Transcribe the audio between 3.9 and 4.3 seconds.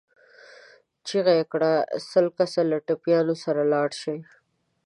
شئ.